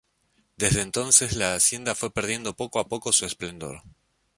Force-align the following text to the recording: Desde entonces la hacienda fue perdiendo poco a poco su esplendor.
Desde 0.57 0.81
entonces 0.81 1.35
la 1.35 1.53
hacienda 1.53 1.93
fue 1.93 2.09
perdiendo 2.11 2.55
poco 2.55 2.79
a 2.79 2.87
poco 2.87 3.11
su 3.11 3.23
esplendor. 3.27 3.83